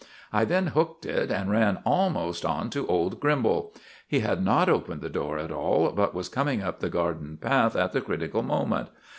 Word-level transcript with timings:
I 0.33 0.45
then 0.45 0.65
hooked 0.73 1.05
it, 1.05 1.29
and 1.29 1.51
ran 1.51 1.77
almost 1.85 2.43
on 2.43 2.71
to 2.71 2.87
old 2.87 3.19
Grimbal. 3.19 3.71
He 4.07 4.21
had 4.21 4.43
not 4.43 4.67
opened 4.67 5.01
the 5.01 5.11
door 5.11 5.37
at 5.37 5.51
all, 5.51 5.91
but 5.91 6.15
was 6.15 6.27
coming 6.27 6.63
up 6.63 6.79
the 6.79 6.89
garden 6.89 7.37
path 7.39 7.75
at 7.75 7.91
the 7.91 8.01
critical 8.01 8.41
moment. 8.41 8.89